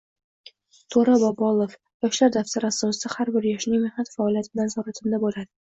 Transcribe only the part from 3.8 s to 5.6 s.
mehnat faoliyati nazoratimda bo‘ladi